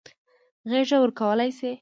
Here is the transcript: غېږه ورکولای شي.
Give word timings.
غېږه 0.69 0.97
ورکولای 1.01 1.49
شي. 1.57 1.71